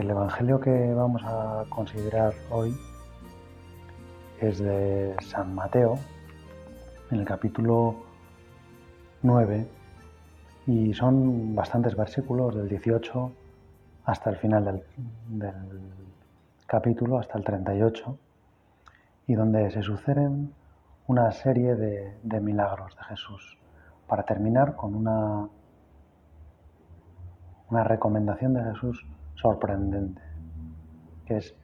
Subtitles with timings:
[0.00, 2.74] El Evangelio que vamos a considerar hoy
[4.40, 5.98] es de San Mateo,
[7.10, 7.96] en el capítulo
[9.20, 9.68] 9,
[10.68, 13.30] y son bastantes versículos del 18
[14.06, 14.82] hasta el final
[15.28, 15.52] del,
[16.66, 18.18] capítulo, hasta el 38,
[19.26, 20.54] y donde se suceden
[21.08, 23.58] una serie de, de milagros de Jesús,
[24.06, 25.46] para terminar con una,
[27.68, 29.04] una recomendación de Jesús
[29.40, 30.20] sorprendente,
[31.26, 31.54] que es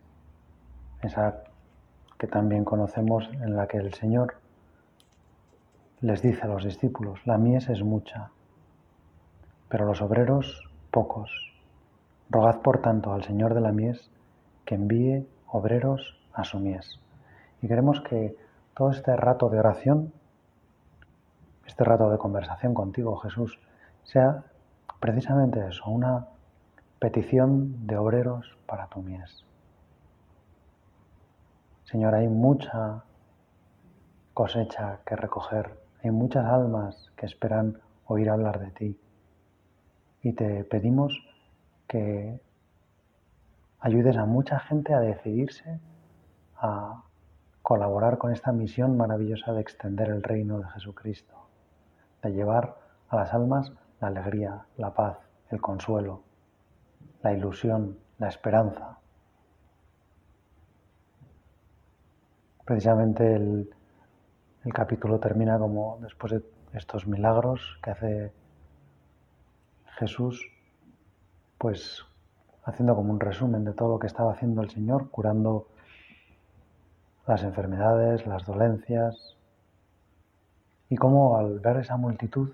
[1.02, 1.42] esa
[2.18, 4.36] que también conocemos en la que el Señor
[6.00, 8.30] les dice a los discípulos, la mies es mucha,
[9.68, 11.30] pero los obreros pocos.
[12.30, 14.10] Rogad por tanto al Señor de la mies
[14.64, 17.00] que envíe obreros a su mies.
[17.62, 18.36] Y queremos que
[18.74, 20.12] todo este rato de oración,
[21.66, 23.58] este rato de conversación contigo, Jesús,
[24.02, 24.44] sea
[25.00, 26.26] precisamente eso, una
[26.98, 29.44] petición de obreros para tu mies.
[31.84, 33.04] Señor, hay mucha
[34.32, 39.00] cosecha que recoger, hay muchas almas que esperan oír hablar de ti.
[40.22, 41.22] Y te pedimos
[41.86, 42.40] que
[43.80, 45.78] ayudes a mucha gente a decidirse
[46.56, 47.04] a
[47.62, 51.34] colaborar con esta misión maravillosa de extender el reino de Jesucristo,
[52.22, 52.76] de llevar
[53.08, 55.18] a las almas la alegría, la paz,
[55.50, 56.22] el consuelo,
[57.26, 58.98] la ilusión, la esperanza.
[62.64, 63.68] Precisamente el,
[64.64, 66.42] el capítulo termina como después de
[66.72, 68.32] estos milagros que hace
[69.98, 70.40] Jesús,
[71.58, 72.04] pues
[72.64, 75.66] haciendo como un resumen de todo lo que estaba haciendo el Señor, curando
[77.26, 79.36] las enfermedades, las dolencias,
[80.88, 82.50] y cómo al ver esa multitud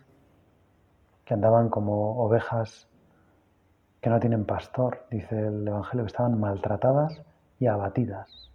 [1.26, 2.88] que andaban como ovejas
[4.02, 7.22] que no tienen pastor, dice el Evangelio, que estaban maltratadas
[7.60, 8.50] y abatidas.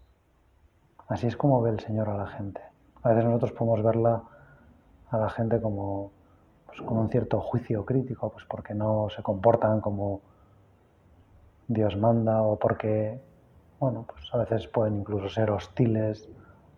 [1.08, 2.62] Así es como ve el Señor a la gente.
[3.02, 4.24] A veces nosotros podemos verla
[5.10, 6.12] a la gente como
[6.66, 10.20] pues, con un cierto juicio crítico, pues porque no se comportan como
[11.70, 13.18] Dios manda o porque,
[13.80, 16.28] bueno, pues a veces pueden incluso ser hostiles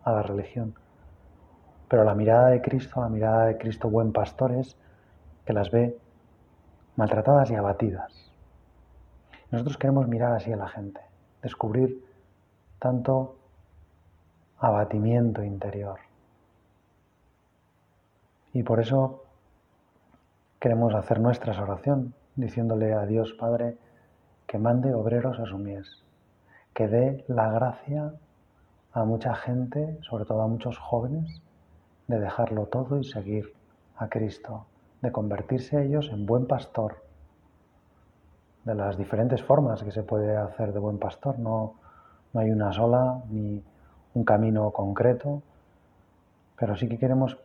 [0.04, 0.74] a la religión.
[1.88, 4.76] Pero la mirada de Cristo, la mirada de Cristo buen pastor es
[5.44, 5.98] que las ve
[6.94, 8.29] maltratadas y abatidas
[9.50, 11.00] nosotros queremos mirar así a la gente,
[11.42, 12.04] descubrir
[12.78, 13.36] tanto
[14.58, 15.98] abatimiento interior.
[18.52, 19.24] Y por eso
[20.60, 23.76] queremos hacer nuestra oración, diciéndole a Dios Padre
[24.46, 26.02] que mande obreros a su mies,
[26.74, 28.14] que dé la gracia
[28.92, 31.42] a mucha gente, sobre todo a muchos jóvenes,
[32.08, 33.52] de dejarlo todo y seguir
[33.96, 34.66] a Cristo,
[35.02, 37.09] de convertirse ellos en buen pastor
[38.64, 41.38] de las diferentes formas que se puede hacer de buen pastor.
[41.38, 41.74] No,
[42.32, 43.62] no hay una sola ni
[44.14, 45.42] un camino concreto,
[46.58, 47.38] pero sí que queremos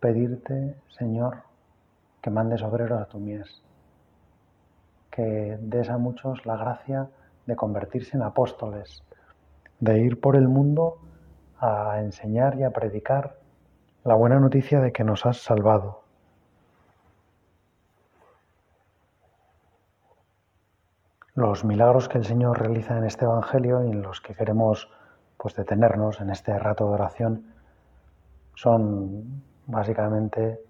[0.00, 1.42] pedirte, Señor,
[2.20, 3.62] que mandes obreros a tu mies,
[5.10, 7.08] que des a muchos la gracia
[7.46, 9.02] de convertirse en apóstoles,
[9.80, 10.98] de ir por el mundo
[11.60, 13.36] a enseñar y a predicar
[14.04, 16.07] la buena noticia de que nos has salvado
[21.38, 24.90] los milagros que el Señor realiza en este Evangelio y en los que queremos
[25.36, 27.54] pues detenernos en este rato de oración
[28.56, 30.60] son básicamente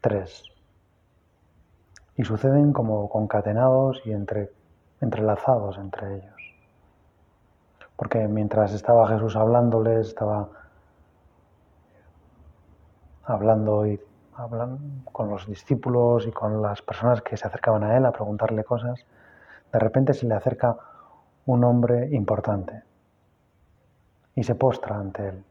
[0.00, 0.44] tres.
[2.16, 4.50] Y suceden como concatenados y entre,
[5.02, 6.54] entrelazados entre ellos.
[7.94, 10.48] Porque mientras estaba Jesús hablándoles, estaba
[13.24, 14.00] hablando y
[14.34, 14.78] hablando
[15.12, 19.04] con los discípulos y con las personas que se acercaban a él a preguntarle cosas,
[19.72, 20.76] de repente se le acerca
[21.46, 22.82] un hombre importante
[24.34, 25.44] y se postra ante él.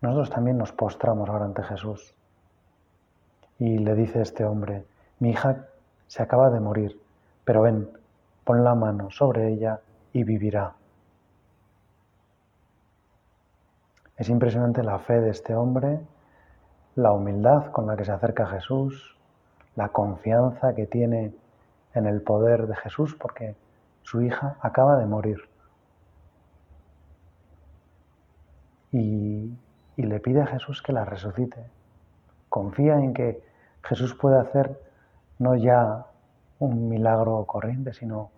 [0.00, 2.14] Nosotros también nos postramos ahora ante Jesús.
[3.58, 4.84] Y le dice este hombre,
[5.20, 5.66] mi hija
[6.06, 7.00] se acaba de morir,
[7.44, 7.88] pero ven,
[8.44, 9.80] pon la mano sobre ella
[10.12, 10.74] y vivirá.
[14.16, 16.00] Es impresionante la fe de este hombre,
[16.96, 19.16] la humildad con la que se acerca a Jesús,
[19.76, 21.32] la confianza que tiene
[21.94, 23.56] en el poder de Jesús, porque
[24.02, 25.38] su hija acaba de morir.
[28.90, 29.56] Y,
[29.96, 31.70] le pide a Jesús que la resucite.
[32.48, 33.42] Confía en que
[33.84, 34.80] Jesús puede hacer
[35.38, 36.06] no ya
[36.58, 38.30] un milagro corriente, sino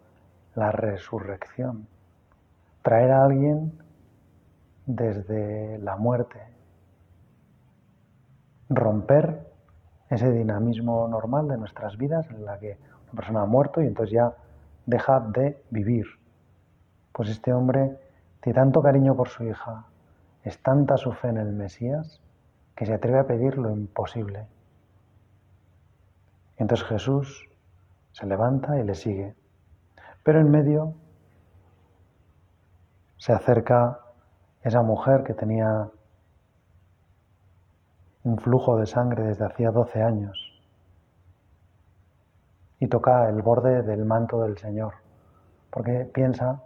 [0.55, 1.89] la resurrección.
[2.83, 3.81] Traer a alguien
[4.87, 6.41] desde la muerte.
[8.69, 9.47] Romper
[10.11, 12.79] ese dinamismo normal de nuestras vidas en la que
[13.15, 14.33] persona ha muerto y entonces ya
[14.87, 16.07] deja de vivir.
[17.13, 17.99] Pues este hombre
[18.41, 19.85] tiene tanto cariño por su hija,
[20.43, 22.21] es tanta su fe en el Mesías,
[22.77, 24.47] que se atreve a pedir lo imposible.
[26.57, 27.49] Entonces Jesús
[28.13, 29.35] se levanta y le sigue.
[30.23, 30.95] Pero en medio
[33.17, 34.01] se acerca
[34.63, 35.89] esa mujer que tenía
[38.25, 40.44] un flujo de sangre desde hacía 12 años
[42.85, 44.93] y toca el borde del manto del Señor,
[45.71, 46.63] porque piensa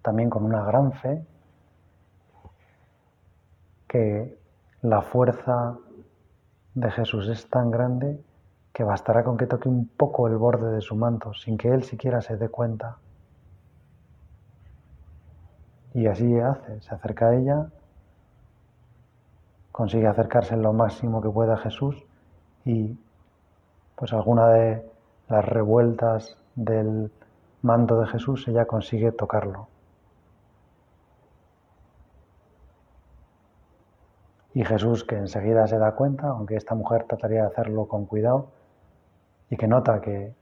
[0.00, 1.26] también con una gran fe
[3.88, 4.38] que
[4.82, 5.76] la fuerza
[6.72, 8.22] de Jesús es tan grande
[8.72, 11.82] que bastará con que toque un poco el borde de su manto sin que él
[11.82, 12.98] siquiera se dé cuenta.
[15.94, 17.66] Y así hace, se acerca a ella,
[19.72, 22.04] consigue acercarse lo máximo que pueda a Jesús
[22.64, 22.96] y
[23.96, 24.95] pues alguna de
[25.28, 27.10] las revueltas del
[27.62, 29.68] manto de Jesús ella consigue tocarlo.
[34.54, 38.48] Y Jesús, que enseguida se da cuenta, aunque esta mujer trataría de hacerlo con cuidado,
[39.50, 40.34] y que nota que,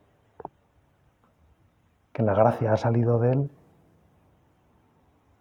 [2.12, 3.50] que la gracia ha salido de él,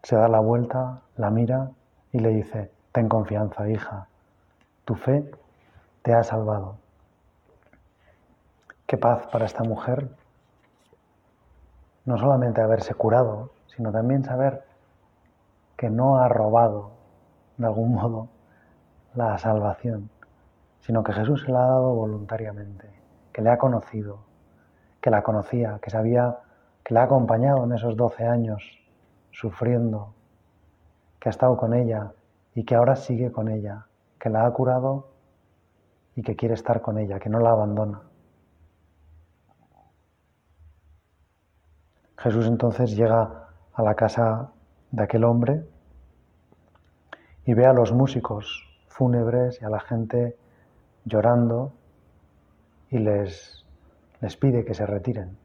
[0.01, 1.71] se da la vuelta, la mira
[2.11, 4.07] y le dice, ten confianza, hija,
[4.85, 5.29] tu fe
[6.01, 6.82] te ha salvado.
[8.93, 10.07] Qué paz para esta mujer,
[12.05, 14.65] no solamente haberse curado, sino también saber
[15.75, 16.91] que no ha robado
[17.57, 18.27] de algún modo
[19.15, 20.11] la salvación,
[20.81, 22.87] sino que Jesús se la ha dado voluntariamente,
[23.31, 24.19] que le ha conocido,
[25.01, 26.37] que la conocía, que sabía,
[26.83, 28.61] que la ha acompañado en esos doce años
[29.31, 30.13] sufriendo,
[31.19, 32.11] que ha estado con ella
[32.53, 33.87] y que ahora sigue con ella,
[34.19, 35.07] que la ha curado
[36.15, 38.12] y que quiere estar con ella, que no la abandona.
[42.23, 44.49] Jesús entonces llega a la casa
[44.91, 45.65] de aquel hombre
[47.43, 50.37] y ve a los músicos fúnebres y a la gente
[51.03, 51.73] llorando
[52.89, 53.65] y les,
[54.21, 55.37] les pide que se retiren.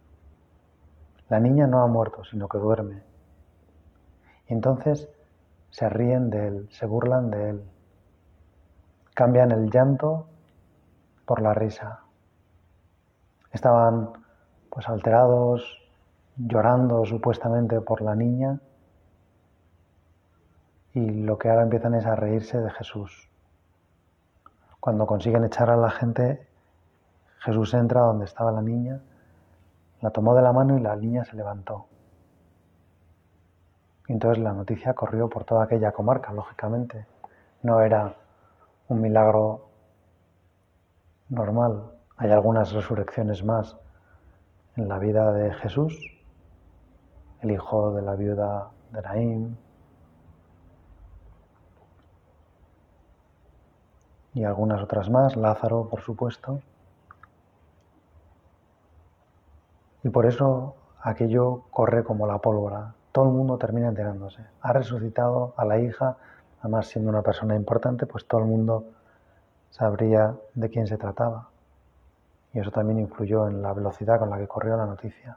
[1.29, 3.03] La niña no ha muerto, sino que duerme.
[4.47, 5.09] Y entonces
[5.71, 7.65] se ríen de él, se burlan de él,
[9.15, 10.29] cambian el llanto
[11.27, 12.05] por la risa.
[13.51, 14.13] Estaban
[14.71, 15.88] pues alterados,
[16.39, 18.61] llorando supuestamente por la niña
[20.95, 23.29] y lo que ahora empiezan es a reírse de Jesús.
[24.81, 26.47] Cuando consiguen echar a la gente,
[27.41, 29.01] Jesús entra donde estaba la niña,
[30.01, 31.87] la tomó de la mano y la niña se levantó.
[34.07, 37.07] Y entonces la noticia corrió por toda aquella comarca, lógicamente.
[37.63, 38.15] No era
[38.89, 39.69] un milagro
[41.29, 41.93] normal.
[42.17, 43.77] Hay algunas resurrecciones más
[44.77, 46.18] en la vida de Jesús,
[47.43, 49.59] el hijo de la viuda de Naín,
[54.39, 56.61] y algunas otras más, Lázaro, por supuesto.
[60.05, 62.95] Y por eso aquello corre como la pólvora.
[63.11, 64.45] Todo el mundo termina enterándose.
[64.61, 66.19] Ha resucitado a la hija,
[66.61, 68.85] además siendo una persona importante, pues todo el mundo
[69.71, 71.49] sabría de quién se trataba.
[72.53, 75.37] Y eso también influyó en la velocidad con la que corrió la noticia.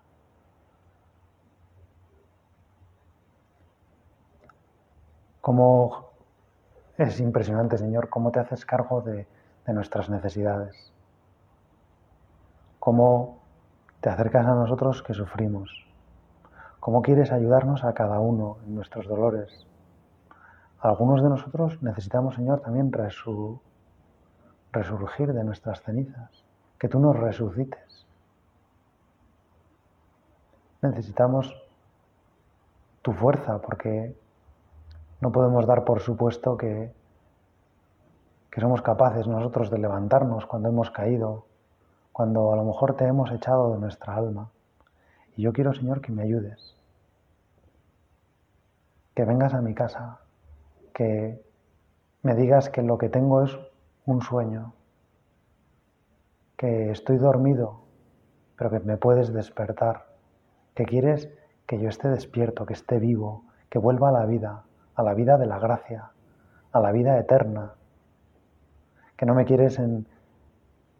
[5.42, 6.12] Como
[6.98, 9.28] es impresionante, Señor, cómo te haces cargo de,
[9.68, 10.92] nuestras necesidades,
[12.78, 13.40] cómo
[14.02, 15.88] te acercas a nosotros que sufrimos,
[16.82, 19.66] cómo quieres ayudarnos a cada uno en nuestros dolores.
[20.82, 22.92] Algunos de nosotros necesitamos, Señor, también
[24.74, 26.44] resurgir de nuestras cenizas,
[26.78, 28.06] que tú nos resucites.
[30.82, 31.56] Necesitamos
[33.02, 34.14] tu fuerza porque
[35.22, 36.92] no podemos dar por supuesto que,
[38.50, 41.46] que somos capaces nosotros de levantarnos cuando hemos caído,
[42.12, 44.52] cuando a lo mejor te hemos echado de nuestra alma.
[45.38, 46.76] Y yo quiero, Señor, que me ayudes,
[49.16, 50.20] que vengas a mi casa,
[50.94, 51.42] que
[52.24, 53.58] me digas que lo que tengo es
[54.06, 54.74] un sueño,
[56.58, 57.82] que estoy dormido,
[58.58, 60.08] pero que me puedes despertar,
[60.76, 61.30] que quieres
[61.68, 65.38] que yo esté despierto, que esté vivo, que vuelva a la vida, a la vida
[65.38, 66.12] de la gracia,
[66.72, 67.74] a la vida eterna,
[69.16, 70.08] que no me quieres en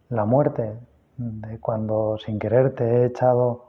[0.08, 0.78] la muerte,
[1.16, 3.66] de cuando sin querer te he echado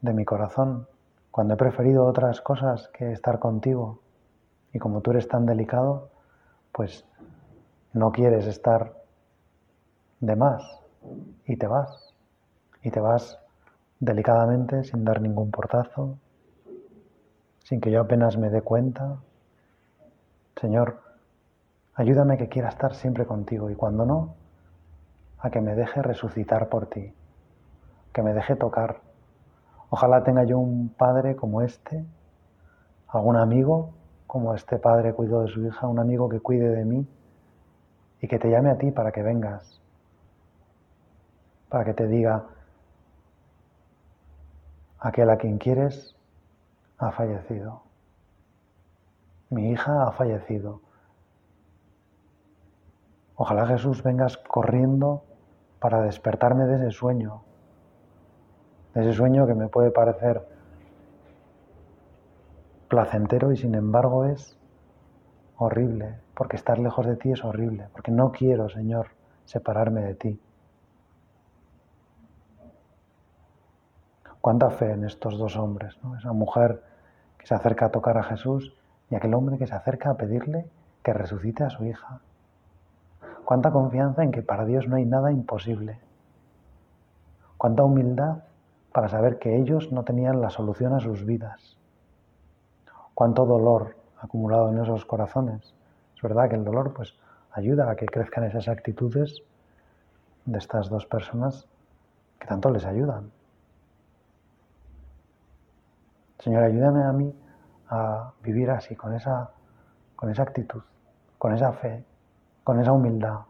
[0.00, 0.86] de mi corazón,
[1.30, 4.00] cuando he preferido otras cosas que estar contigo.
[4.72, 6.10] Y como tú eres tan delicado,
[6.72, 7.04] pues
[7.92, 8.94] no quieres estar
[10.20, 10.80] de más
[11.46, 12.14] y te vas.
[12.82, 13.38] Y te vas
[13.98, 16.16] delicadamente, sin dar ningún portazo,
[17.64, 19.18] sin que yo apenas me dé cuenta.
[20.60, 21.00] Señor,
[21.94, 24.34] ayúdame que quiera estar siempre contigo y cuando no,
[25.38, 27.14] a que me deje resucitar por ti,
[28.12, 29.00] que me deje tocar.
[29.88, 32.04] Ojalá tenga yo un padre como este,
[33.08, 33.94] algún amigo
[34.26, 37.04] como este padre cuidó de su hija, un amigo que cuide de mí
[38.20, 39.80] y que te llame a ti para que vengas,
[41.68, 42.44] para que te diga,
[45.00, 46.14] aquel a quien quieres
[46.98, 47.82] ha fallecido,
[49.50, 50.80] mi hija ha fallecido.
[53.34, 55.24] Ojalá Jesús vengas corriendo
[55.80, 57.42] para despertarme de ese sueño,
[58.94, 60.46] de ese sueño que me puede parecer
[62.88, 64.58] placentero y sin embargo es
[65.56, 69.08] horrible, porque estar lejos de ti es horrible, porque no quiero, Señor,
[69.44, 70.40] separarme de ti.
[74.40, 76.82] Cuánta fe en estos dos hombres, esa mujer
[77.36, 78.74] que se acerca a tocar a Jesús
[79.10, 80.66] y aquel hombre que se acerca a pedirle
[81.02, 82.20] que resucite a su hija.
[83.44, 85.98] Cuánta confianza en que para Dios no hay nada imposible.
[87.56, 88.44] Cuánta humildad
[88.92, 91.76] para saber que ellos no tenían la solución a sus vidas
[93.20, 95.74] cuánto dolor acumulado en esos corazones.
[96.16, 97.18] Es verdad que el dolor pues
[97.52, 99.42] ayuda a que crezcan esas actitudes
[100.46, 101.66] de estas dos personas
[102.38, 103.30] que tanto les ayudan.
[106.38, 107.34] Señor, ayúdame a mí
[107.90, 109.50] a vivir así, con esa,
[110.16, 110.82] con esa actitud,
[111.38, 112.04] con esa fe,
[112.64, 113.40] con esa humildad,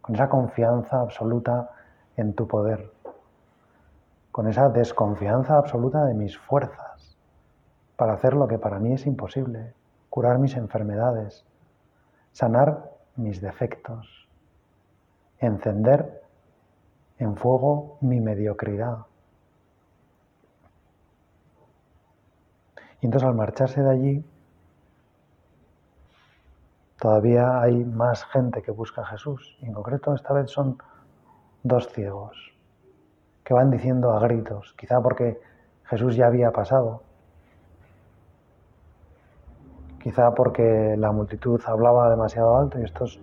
[0.00, 1.70] con esa confianza absoluta
[2.16, 2.92] en tu poder,
[4.32, 7.16] con esa desconfianza absoluta de mis fuerzas
[7.96, 9.74] para hacer lo que para mí es imposible,
[10.10, 11.46] curar mis enfermedades,
[12.32, 14.28] sanar mis defectos,
[15.38, 16.22] encender
[17.18, 19.06] en fuego mi mediocridad.
[23.02, 24.24] Y entonces al marcharse de allí,
[27.00, 29.58] todavía hay más gente que busca a Jesús.
[29.60, 30.78] Y en concreto esta vez son
[31.64, 32.54] dos ciegos
[33.42, 35.40] que van diciendo a gritos, quizá porque
[35.82, 37.02] Jesús ya había pasado,
[40.00, 43.20] quizá porque la multitud hablaba demasiado alto y estos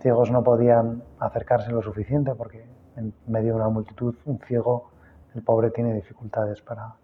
[0.00, 2.64] ciegos no podían acercarse lo suficiente porque
[2.96, 4.90] en medio de una multitud un ciego,
[5.34, 6.94] el pobre tiene dificultades para...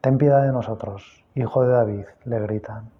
[0.00, 2.90] Ten piedad de nosotros, hijo de David, le gritan.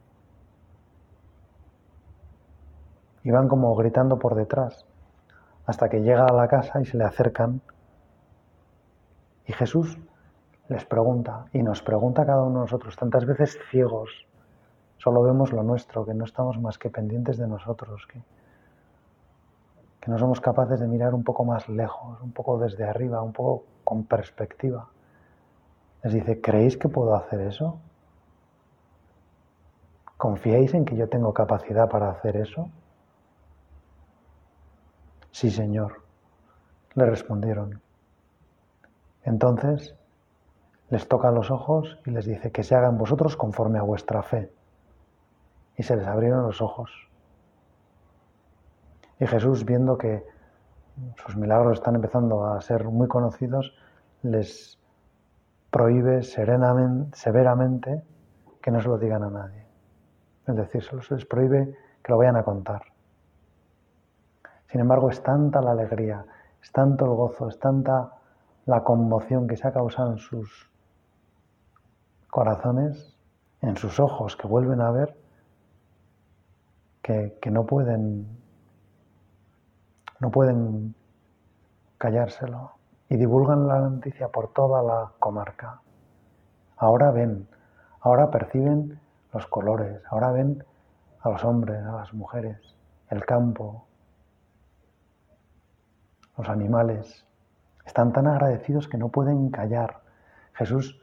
[3.24, 4.84] Y van como gritando por detrás
[5.66, 7.60] hasta que llega a la casa y se le acercan.
[9.46, 9.98] Y Jesús
[10.68, 14.28] les pregunta, y nos pregunta cada uno de nosotros, tantas veces ciegos,
[14.98, 18.20] Solo vemos lo nuestro, que no estamos más que pendientes de nosotros, que,
[20.00, 23.32] que no somos capaces de mirar un poco más lejos, un poco desde arriba, un
[23.32, 24.88] poco con perspectiva.
[26.02, 27.78] Les dice, ¿creéis que puedo hacer eso?
[30.16, 32.70] ¿Confiáis en que yo tengo capacidad para hacer eso?
[35.30, 36.02] Sí, Señor,
[36.94, 37.80] le respondieron.
[39.24, 39.94] Entonces
[40.90, 44.50] les toca los ojos y les dice que se hagan vosotros conforme a vuestra fe
[45.76, 46.90] y se les abrieron los ojos.
[49.20, 50.24] Y Jesús, viendo que
[51.24, 53.74] sus milagros están empezando a ser muy conocidos,
[54.22, 54.77] les
[55.70, 58.02] prohíbe severamente
[58.62, 59.66] que no se lo digan a nadie.
[60.46, 62.82] Es decir, se les prohíbe que lo vayan a contar.
[64.66, 66.24] Sin embargo, es tanta la alegría,
[66.62, 68.12] es tanto el gozo, es tanta
[68.66, 70.70] la conmoción que se ha causado en sus
[72.30, 73.16] corazones,
[73.62, 75.16] en sus ojos que vuelven a ver,
[77.02, 78.28] que, no pueden
[80.20, 80.94] no pueden
[81.96, 82.77] callárselo
[83.08, 85.80] y divulgan la noticia por toda la comarca.
[86.76, 87.48] Ahora ven,
[88.00, 89.00] ahora perciben
[89.32, 90.64] los colores, ahora ven
[91.20, 92.76] a los hombres, a las mujeres,
[93.10, 93.86] el campo,
[96.36, 97.24] los animales.
[97.84, 100.00] Están tan agradecidos que no pueden callar.
[100.52, 101.00] Jesús,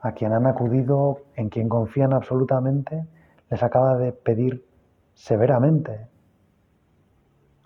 [0.00, 3.06] a quien han acudido, en quien confían absolutamente,
[3.50, 4.66] les acaba de pedir
[5.14, 6.08] severamente,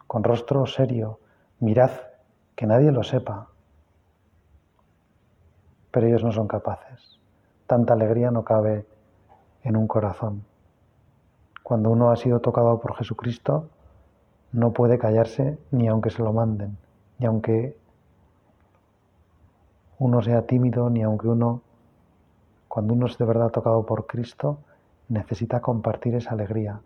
[0.07, 1.21] con rostro serio,
[1.61, 1.91] mirad,
[2.61, 3.47] que nadie lo sepa.
[5.91, 7.19] pero ellos no son capaces.
[7.67, 8.85] Tanta alegría no cabe
[9.65, 10.45] en un corazón.
[11.63, 13.71] Cuando uno ha sido tocado por Jesucristo,
[14.53, 16.77] no puede callarse ni aunque se lo manden,
[17.19, 17.79] ni aunque
[19.99, 21.63] uno sea tímido, ni aunque uno,
[22.69, 24.59] cuando uno es de verdad tocado por Cristo,
[25.09, 26.83] necesita compartir esa alegría,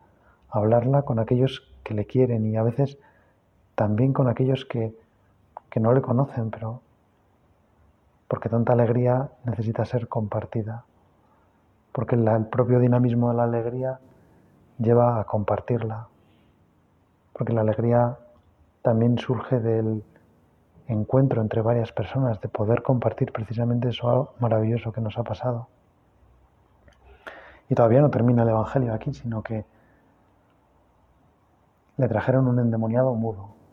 [0.50, 2.97] hablarla con aquellos que le quieren y a veces
[3.75, 4.95] también con aquellos que,
[5.75, 6.83] que no le conocen, pero
[8.28, 10.85] porque tanta alegría necesita ser compartida,
[11.90, 13.99] porque el propio dinamismo de la alegría
[14.78, 16.07] lleva a compartirla,
[17.33, 18.16] porque la alegría
[18.83, 20.04] también surge del
[20.87, 25.66] encuentro entre varias personas, de poder compartir precisamente eso maravilloso que nos ha pasado.
[27.69, 29.64] Y todavía no termina el Evangelio aquí, sino que
[31.97, 33.63] le trajeron un endemoniado mudo.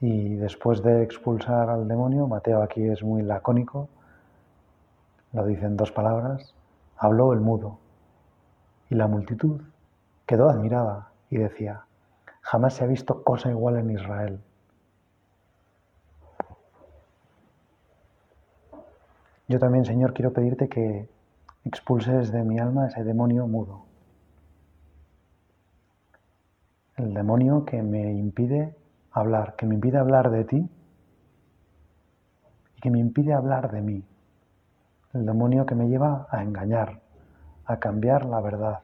[0.00, 3.88] Y después de expulsar al demonio, Mateo aquí es muy lacónico,
[5.32, 6.54] lo dice en dos palabras,
[6.96, 7.78] habló el mudo.
[8.88, 9.60] Y la multitud
[10.26, 11.84] quedó admirada y decía,
[12.40, 14.40] jamás se ha visto cosa igual en Israel.
[19.48, 21.08] Yo también, Señor, quiero pedirte que
[21.64, 23.84] expulses de mi alma ese demonio mudo.
[26.96, 28.76] El demonio que me impide
[29.12, 30.70] hablar, que me impide hablar de ti
[32.76, 34.04] y que me impide hablar de mí.
[35.12, 37.00] El demonio que me lleva a engañar,
[37.64, 38.80] a cambiar la verdad,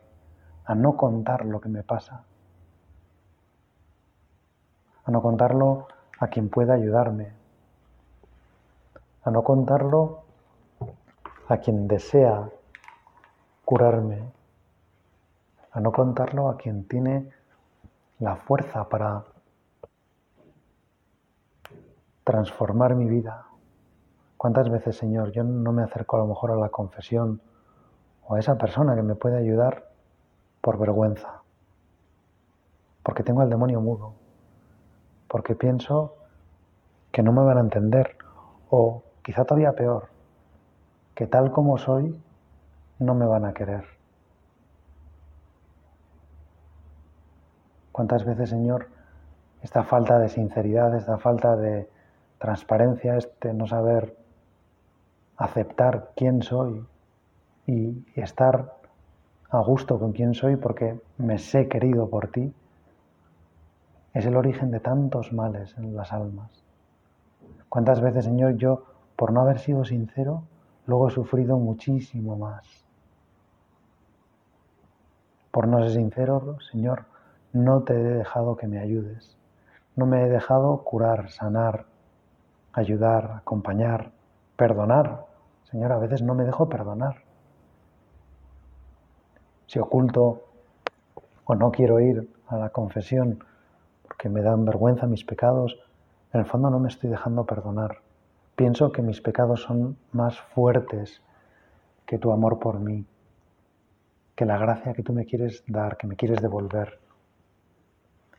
[0.65, 2.25] a no contar lo que me pasa,
[5.05, 5.87] a no contarlo
[6.19, 7.33] a quien pueda ayudarme,
[9.23, 10.23] a no contarlo
[11.49, 12.49] a quien desea
[13.65, 14.33] curarme,
[15.71, 17.31] a no contarlo a quien tiene
[18.19, 19.25] la fuerza para
[22.27, 23.47] transformar mi vida.
[24.37, 27.41] ¿Cuántas veces, Señor, yo no me acerco a lo mejor a la confesión
[28.27, 29.85] o a esa persona que me puede ayudar
[30.61, 31.43] por vergüenza?
[33.05, 34.15] Porque tengo al demonio mudo,
[35.29, 36.17] porque pienso
[37.13, 38.17] que no me van a entender
[38.71, 40.09] o quizá todavía peor,
[41.15, 42.21] que tal como soy
[42.99, 43.85] no me van a querer.
[47.93, 48.89] ¿Cuántas veces, Señor,
[49.63, 51.89] esta falta de sinceridad, esta falta de
[52.39, 54.17] transparencia, este no saber
[55.37, 56.87] aceptar quién soy
[57.67, 58.75] y estar
[59.51, 62.53] a gusto con quién soy porque me sé querido por ti,
[64.15, 66.51] es el origen de tantos males en las almas.
[67.69, 70.43] ¿Cuántas veces, Señor, yo, por no haber sido sincero,
[70.87, 72.67] luego he sufrido muchísimo más?
[75.51, 77.05] Por no ser sincero, Señor,
[77.53, 79.37] no te he dejado que me ayudes.
[79.97, 81.87] No me he dejado curar, sanar,
[82.77, 84.13] ayudar, acompañar,
[84.55, 85.27] perdonar.
[85.65, 87.25] Señor, a veces no me dejo perdonar.
[89.67, 90.43] Si oculto
[91.45, 93.43] o no quiero ir a la confesión
[94.03, 95.77] porque me dan vergüenza mis pecados,
[96.33, 98.03] en el fondo no me estoy dejando perdonar.
[98.55, 101.23] Pienso que mis pecados son más fuertes
[102.05, 103.07] que tu amor por mí,
[104.35, 107.01] que la gracia que tú me quieres dar, que me quieres devolver.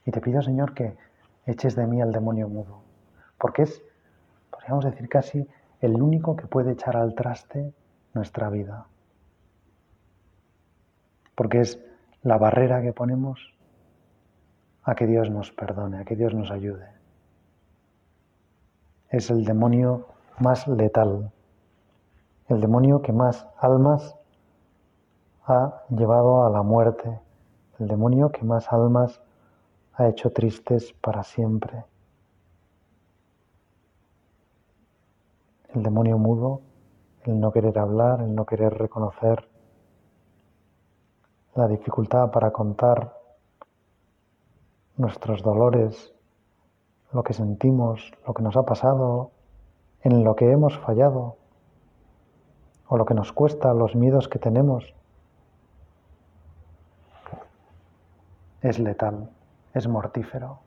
[0.06, 0.95] Y te pido, Señor, que
[1.45, 2.82] eches de mí al demonio mudo,
[3.38, 3.82] porque es
[4.67, 5.47] podríamos decir casi
[5.80, 7.73] el único que puede echar al traste
[8.13, 8.86] nuestra vida.
[11.36, 11.80] Porque es
[12.21, 13.53] la barrera que ponemos
[14.84, 16.86] a que Dios nos perdone, a que Dios nos ayude.
[19.10, 20.08] Es el demonio
[20.39, 21.32] más letal,
[22.49, 24.17] el demonio que más almas
[25.45, 27.21] ha llevado a la muerte,
[27.80, 29.21] el demonio que más almas
[29.93, 31.86] ha hecho tristes para siempre.
[35.78, 36.62] El demonio mudo,
[37.24, 39.48] el no querer hablar, el no querer reconocer,
[41.54, 43.16] la dificultad para contar
[44.96, 46.13] nuestros dolores,
[47.13, 49.32] lo que sentimos, lo que nos ha pasado,
[50.02, 51.38] en lo que hemos fallado,
[52.88, 54.96] o lo que nos cuesta, los miedos que tenemos,
[58.62, 59.30] es letal,
[59.76, 60.60] es mortífero,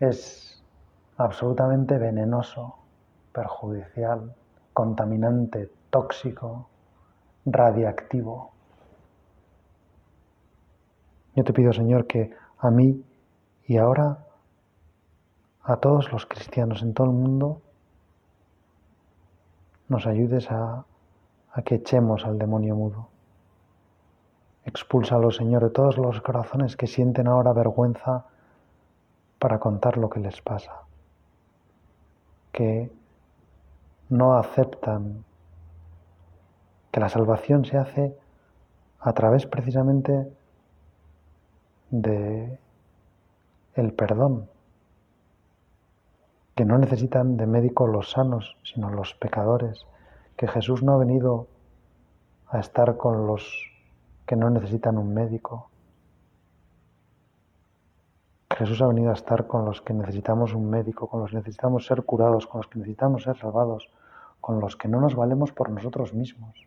[0.00, 0.64] es
[1.16, 2.78] absolutamente venenoso
[3.36, 4.34] perjudicial,
[4.72, 6.70] contaminante, tóxico,
[7.44, 8.50] radiactivo.
[11.34, 13.04] Yo te pido, Señor, que a mí
[13.66, 14.24] y ahora
[15.62, 17.60] a todos los cristianos en todo el mundo
[19.88, 20.86] nos ayudes a,
[21.62, 23.08] que echemos al demonio mudo.
[24.64, 28.24] Expúlsalo, Señor, de todos los corazones que sienten ahora vergüenza
[29.38, 30.72] para contar lo que les pasa,
[32.50, 32.90] que
[34.08, 35.24] no aceptan
[36.90, 38.16] que la salvación se hace
[39.00, 40.32] a través precisamente
[41.90, 42.58] de
[43.74, 44.48] el perdón,
[46.54, 49.86] que no necesitan de médico los sanos, sino los pecadores,
[50.36, 51.46] que Jesús no ha venido
[52.48, 53.70] a estar con los
[54.26, 55.68] que no necesitan un médico.
[58.56, 61.84] Jesús ha venido a estar con los que necesitamos un médico, con los que necesitamos
[61.84, 63.90] ser curados, con los que necesitamos ser salvados,
[64.40, 66.66] con los que no nos valemos por nosotros mismos.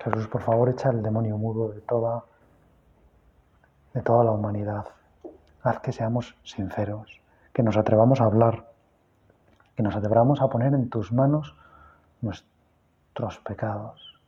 [0.00, 2.24] Jesús, por favor, echa el demonio mudo de toda,
[3.92, 4.86] de toda la humanidad.
[5.62, 7.20] Haz que seamos sinceros,
[7.52, 8.68] que nos atrevamos a hablar,
[9.76, 11.54] que nos atrevamos a poner en tus manos
[12.20, 14.20] nuestros pecados.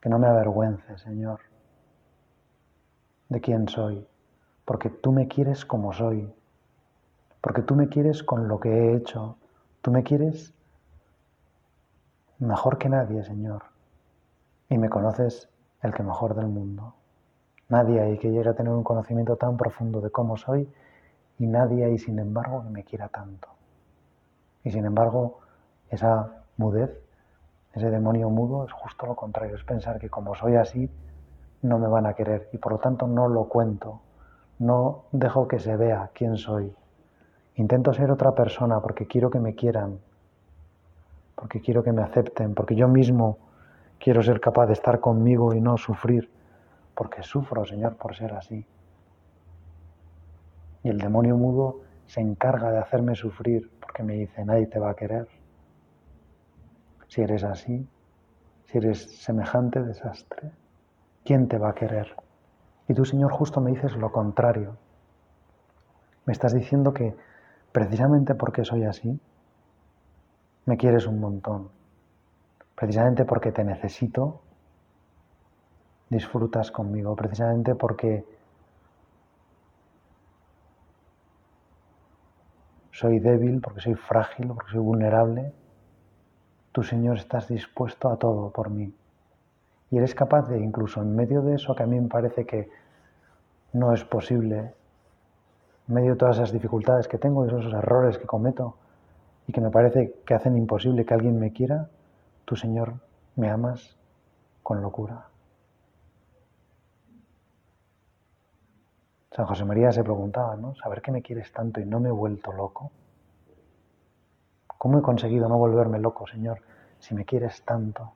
[0.00, 1.40] Que no me avergüence, Señor,
[3.28, 4.06] de quién soy,
[4.64, 6.32] porque tú me quieres como soy,
[7.40, 9.36] porque tú me quieres con lo que he hecho,
[9.82, 10.54] tú me quieres
[12.38, 13.64] mejor que nadie, Señor,
[14.68, 15.48] y me conoces
[15.82, 16.94] el que mejor del mundo.
[17.68, 20.68] Nadie hay que llegue a tener un conocimiento tan profundo de cómo soy
[21.38, 23.48] y nadie hay, sin embargo, que me quiera tanto.
[24.62, 25.40] Y sin embargo,
[25.90, 26.90] esa mudez,
[27.72, 30.90] ese demonio mudo, es justo lo contrario, es pensar que como soy así,
[31.64, 34.00] no me van a querer y por lo tanto no lo cuento,
[34.58, 36.74] no dejo que se vea quién soy.
[37.56, 39.98] Intento ser otra persona porque quiero que me quieran,
[41.34, 43.38] porque quiero que me acepten, porque yo mismo
[43.98, 46.30] quiero ser capaz de estar conmigo y no sufrir,
[46.94, 48.66] porque sufro, Señor, por ser así.
[50.82, 54.90] Y el demonio mudo se encarga de hacerme sufrir porque me dice, nadie te va
[54.90, 55.26] a querer.
[57.08, 57.88] Si eres así,
[58.66, 60.52] si eres semejante desastre.
[61.24, 62.14] ¿Quién te va a querer?
[62.88, 64.76] Y tú, Señor, justo me dices lo contrario.
[66.26, 67.14] Me estás diciendo que
[67.72, 69.18] precisamente porque soy así,
[70.66, 71.68] me quieres un montón.
[72.74, 74.40] Precisamente porque te necesito,
[76.08, 77.14] disfrutas conmigo.
[77.16, 78.24] Precisamente porque
[82.92, 85.52] soy débil, porque soy frágil, porque soy vulnerable,
[86.72, 88.92] tú, Señor, estás dispuesto a todo por mí.
[89.94, 92.68] Y eres capaz de, incluso en medio de eso que a mí me parece que
[93.74, 94.74] no es posible,
[95.86, 98.74] en medio de todas esas dificultades que tengo, esos errores que cometo
[99.46, 101.90] y que me parece que hacen imposible que alguien me quiera,
[102.44, 102.94] tú, Señor,
[103.36, 103.96] me amas
[104.64, 105.28] con locura.
[109.30, 110.74] San José María se preguntaba, ¿no?
[110.74, 112.90] ¿Saber que me quieres tanto y no me he vuelto loco?
[114.76, 116.58] ¿Cómo he conseguido no volverme loco, Señor,
[116.98, 118.14] si me quieres tanto?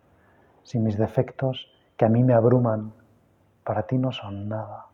[0.68, 2.92] Si mis defectos que a mí me abruman,
[3.64, 4.84] para ti no son nada.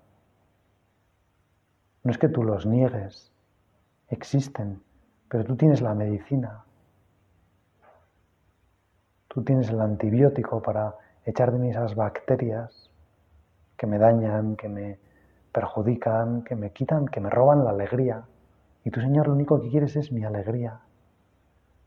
[2.05, 3.33] No es que tú los niegues,
[4.09, 4.85] existen,
[5.29, 6.65] pero tú tienes la medicina.
[9.27, 12.89] Tú tienes el antibiótico para echar de mí esas bacterias
[13.77, 15.01] que me dañan, que me
[15.51, 18.23] perjudican, que me quitan, que me roban la alegría.
[18.85, 20.79] Y tú, Señor, lo único que quieres es mi alegría.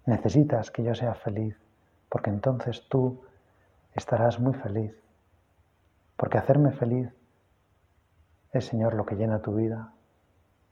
[0.06, 1.56] Necesitas que yo sea feliz,
[2.10, 3.21] porque entonces tú
[3.98, 4.96] estarás muy feliz,
[6.16, 7.10] porque hacerme feliz
[8.52, 9.92] es, Señor, lo que llena tu vida.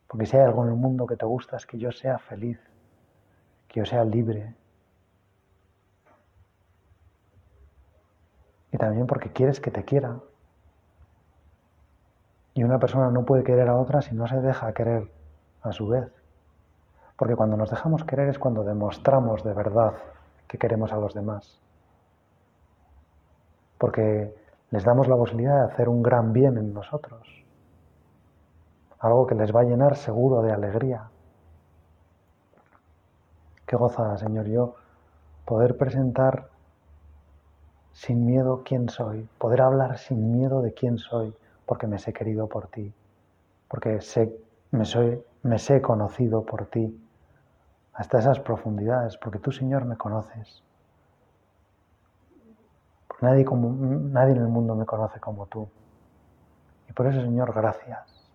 [0.08, 2.60] Porque si hay algo en el mundo que te gusta es que yo sea feliz,
[3.68, 4.56] que yo sea libre.
[8.72, 10.20] Y también porque quieres que te quiera.
[12.54, 15.12] Y una persona no puede querer a otra si no se deja querer
[15.64, 16.12] a su vez.
[17.18, 19.94] Porque cuando nos dejamos querer es cuando demostramos de verdad
[20.48, 21.65] que queremos a los demás
[23.78, 24.34] porque
[24.72, 27.28] les damos la posibilidad de hacer un gran bien en nosotros,
[29.00, 31.10] algo que les va a llenar seguro de alegría.
[33.66, 34.76] Qué goza, Señor, yo
[35.46, 36.50] poder presentar
[37.94, 41.34] sin miedo quién soy, poder hablar sin miedo de quién soy,
[41.66, 42.94] porque me sé querido por ti,
[43.70, 44.36] porque sé,
[44.72, 47.02] me, soy, me sé conocido por ti,
[47.94, 50.65] hasta esas profundidades, porque tú, Señor, me conoces.
[53.22, 55.68] Nadie, como, nadie en el mundo me conoce como tú.
[56.90, 58.30] Y por eso, Señor, gracias.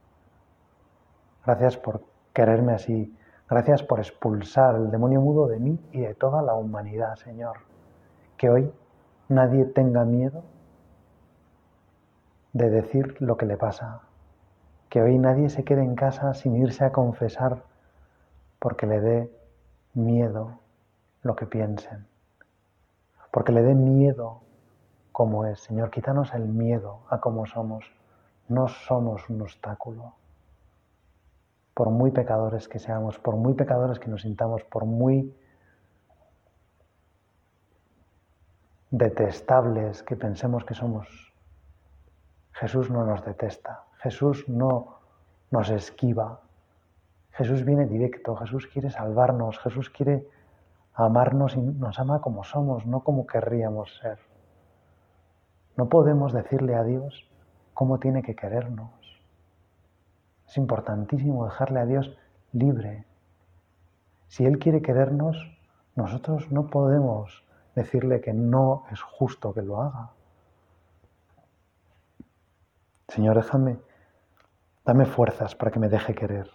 [1.45, 3.17] Gracias por quererme así.
[3.49, 7.59] Gracias por expulsar el demonio mudo de mí y de toda la humanidad, Señor.
[8.37, 8.73] Que hoy
[9.29, 10.45] nadie tenga miedo
[12.53, 14.03] de decir lo que le pasa.
[14.89, 17.63] Que hoy nadie se quede en casa sin irse a confesar
[18.59, 19.31] porque le dé
[19.95, 20.61] miedo
[21.23, 22.07] lo que piensen.
[23.31, 24.43] Porque le dé miedo
[25.13, 25.61] cómo es.
[25.61, 27.85] Señor, quítanos el miedo a cómo somos.
[28.49, 30.15] no somos un obstáculo.
[31.75, 35.33] Por muy pecadores que seamos, por muy pecadores que nos sintamos, por muy
[38.91, 41.33] detestables que pensemos que somos,
[42.53, 44.99] Jesús no nos detesta, Jesús no
[45.51, 46.41] nos esquiva,
[47.31, 50.27] Jesús viene directo, Jesús quiere salvarnos, Jesús quiere
[50.95, 54.19] amarnos y nos ama como somos, no como querríamos ser.
[55.81, 57.27] No podemos decirle a Dios
[57.73, 58.91] cómo tiene que querernos.
[60.47, 62.19] Es importantísimo dejarle a Dios
[62.53, 63.07] libre.
[64.29, 65.39] Si Él quiere querernos,
[65.95, 70.11] nosotros no podemos decirle que no es justo que lo haga.
[73.09, 73.79] Señor, déjame,
[74.85, 76.51] dame fuerzas para que me deje querer.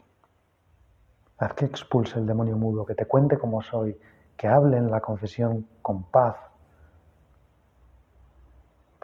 [1.39, 3.99] Haz que expulse el demonio mudo, que te cuente cómo soy,
[4.38, 6.35] que hable en la confesión con paz.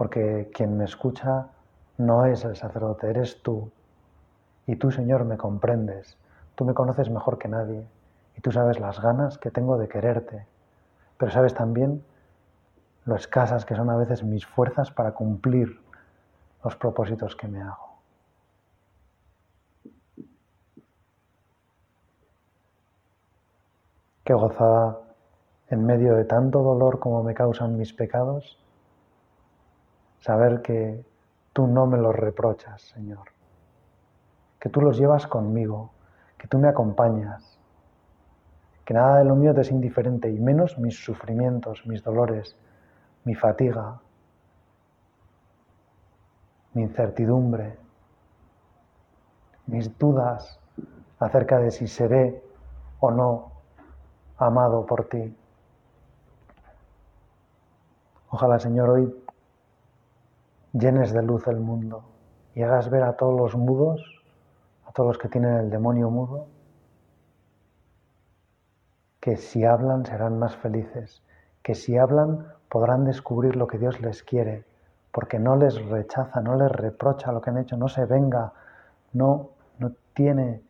[0.01, 1.49] Porque quien me escucha
[1.99, 3.69] no es el sacerdote, eres tú.
[4.65, 6.17] Y tú, Señor, me comprendes.
[6.55, 7.85] Tú me conoces mejor que nadie.
[8.35, 10.47] Y tú sabes las ganas que tengo de quererte.
[11.19, 12.03] Pero sabes también
[13.05, 15.79] lo escasas que son a veces mis fuerzas para cumplir
[16.63, 17.99] los propósitos que me hago.
[24.23, 24.97] Qué gozada
[25.67, 28.57] en medio de tanto dolor como me causan mis pecados,
[30.21, 31.03] saber que
[31.51, 33.31] tú no me los reprochas, Señor,
[34.59, 35.91] que tú los llevas conmigo,
[36.37, 37.59] que tú me acompañas,
[38.85, 42.55] que nada de lo mío te es indiferente y menos mis sufrimientos, mis dolores,
[43.25, 43.99] mi fatiga,
[46.73, 47.77] mi incertidumbre,
[49.65, 50.59] mis dudas
[51.19, 52.43] acerca de si seré
[52.99, 53.51] o no
[54.37, 55.35] amado por ti.
[58.29, 59.13] Ojalá, Señor, hoy
[60.73, 62.03] llenes de luz el mundo
[62.55, 64.23] y hagas ver a todos los mudos,
[64.85, 66.47] a todos los que tienen el demonio mudo,
[69.19, 71.23] que si hablan serán más felices,
[71.61, 74.65] que si hablan podrán descubrir lo que Dios les quiere,
[75.11, 78.53] porque no les rechaza, no les reprocha lo que han hecho, no se venga,
[79.13, 80.61] no, no tiene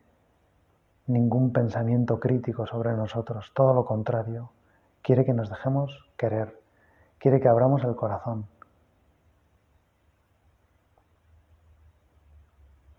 [1.07, 4.51] ningún pensamiento crítico sobre nosotros, todo lo contrario,
[5.01, 6.59] quiere que nos dejemos querer,
[7.19, 8.45] quiere que abramos el corazón.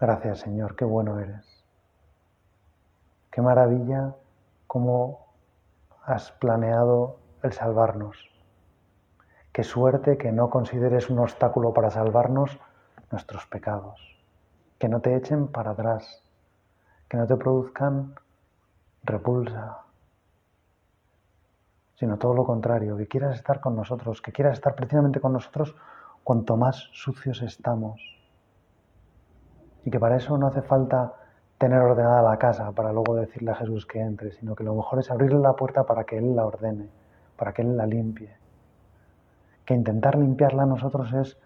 [0.03, 1.63] Gracias Señor, qué bueno eres.
[3.31, 4.17] Qué maravilla
[4.67, 5.29] cómo
[6.03, 8.17] has planeado el salvarnos.
[9.53, 12.59] Qué suerte que no consideres un obstáculo para salvarnos
[13.13, 14.01] nuestros pecados,
[14.81, 16.25] que no te echen para atrás,
[17.07, 18.17] que no te produzcan
[19.05, 19.83] repulsa,
[21.95, 25.77] sino todo lo contrario, que quieras estar con nosotros, que quieras estar precisamente con nosotros
[26.25, 28.22] cuanto más sucios estamos.
[29.85, 31.15] Y que para eso no hace falta
[31.59, 34.99] tener ordenada la casa para luego decirle a Jesús que entre, sino que lo mejor
[34.99, 36.89] es abrirle la puerta para que Él la ordene,
[37.37, 38.37] para que Él la limpie.
[39.65, 41.39] Que intentar limpiarla nosotros es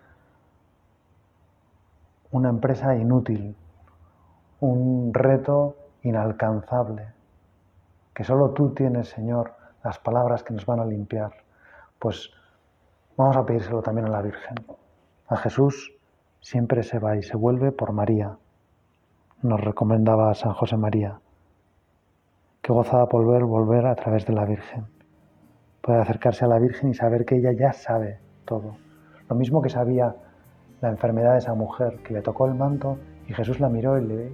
[2.30, 3.56] una empresa inútil,
[4.60, 7.12] un reto inalcanzable,
[8.14, 9.52] que solo tú tienes, Señor,
[9.84, 11.32] las palabras que nos van a limpiar.
[11.98, 12.30] Pues
[13.16, 14.56] vamos a pedírselo también a la Virgen.
[15.28, 15.95] A Jesús
[16.46, 18.36] siempre se va y se vuelve por María.
[19.42, 21.18] Nos recomendaba San José María.
[22.62, 24.86] Qué gozada volver, volver a través de la Virgen.
[25.80, 28.76] Puede acercarse a la Virgen y saber que ella ya sabe todo.
[29.28, 30.14] Lo mismo que sabía
[30.80, 34.06] la enfermedad de esa mujer, que le tocó el manto y Jesús la miró y
[34.06, 34.30] le,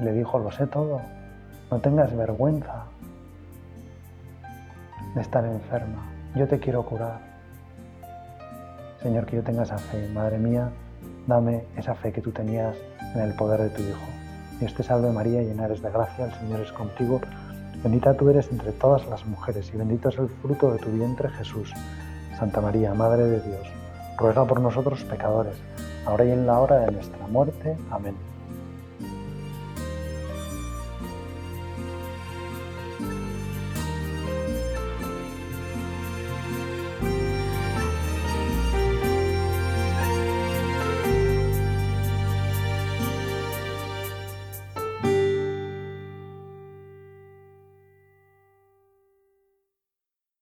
[0.00, 1.02] le dijo, lo sé todo,
[1.70, 2.86] no tengas vergüenza
[5.14, 7.20] de estar enferma, yo te quiero curar.
[9.00, 10.72] Señor, que yo tenga esa fe, Madre mía,
[11.26, 12.76] dame esa fe que tú tenías
[13.14, 14.06] en el poder de tu Hijo.
[14.60, 17.20] Dios te salve María, llena eres de gracia, el Señor es contigo,
[17.82, 21.28] bendita tú eres entre todas las mujeres y bendito es el fruto de tu vientre
[21.30, 21.72] Jesús.
[22.38, 23.68] Santa María, Madre de Dios,
[24.18, 25.56] ruega por nosotros pecadores,
[26.06, 27.76] ahora y en la hora de nuestra muerte.
[27.90, 28.33] Amén.